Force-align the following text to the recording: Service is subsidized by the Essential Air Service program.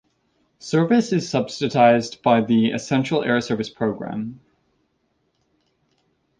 Service 0.57 1.13
is 1.13 1.29
subsidized 1.29 2.23
by 2.23 2.41
the 2.41 2.71
Essential 2.71 3.23
Air 3.23 3.39
Service 3.39 3.69
program. 3.69 4.39